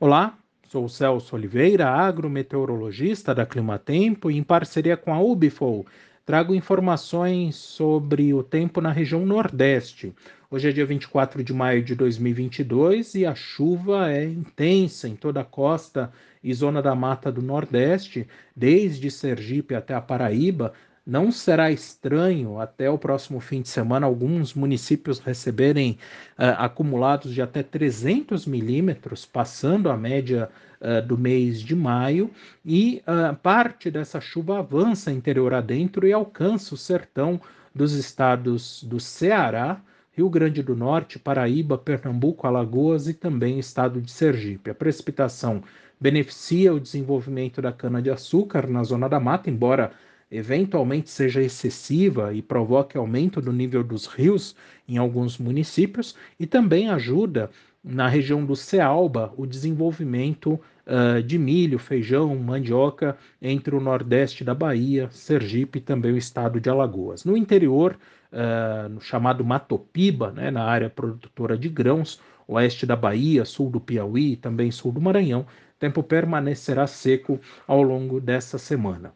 [0.00, 5.84] Olá, sou o Celso Oliveira, agrometeorologista da Climatempo, e em parceria com a Ubifol,
[6.24, 10.14] trago informações sobre o tempo na região Nordeste.
[10.48, 15.40] Hoje é dia 24 de maio de 2022 e a chuva é intensa em toda
[15.40, 16.12] a costa
[16.44, 18.24] e zona da mata do Nordeste,
[18.54, 20.74] desde Sergipe até a Paraíba,
[21.08, 25.92] não será estranho até o próximo fim de semana alguns municípios receberem
[26.38, 30.50] uh, acumulados de até 300 milímetros, passando a média
[30.82, 32.30] uh, do mês de maio,
[32.62, 37.40] e uh, parte dessa chuva avança interior adentro e alcança o sertão
[37.74, 39.80] dos estados do Ceará,
[40.12, 44.68] Rio Grande do Norte, Paraíba, Pernambuco, Alagoas e também estado de Sergipe.
[44.68, 45.62] A precipitação
[45.98, 49.92] beneficia o desenvolvimento da cana-de-açúcar na zona da mata, embora
[50.30, 54.54] eventualmente seja excessiva e provoque aumento do nível dos rios
[54.86, 57.50] em alguns municípios, e também ajuda
[57.82, 64.54] na região do Cealba o desenvolvimento uh, de milho, feijão, mandioca entre o nordeste da
[64.54, 67.24] Bahia, Sergipe e também o estado de Alagoas.
[67.24, 67.98] No interior,
[68.32, 73.80] uh, no chamado Matopiba, né, na área produtora de grãos, oeste da Bahia, sul do
[73.80, 75.46] Piauí e também sul do Maranhão,
[75.78, 79.12] tempo permanecerá seco ao longo dessa semana.